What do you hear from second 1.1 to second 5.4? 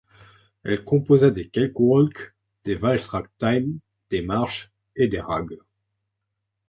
des cakewalks, des valses ragtime, des marches et des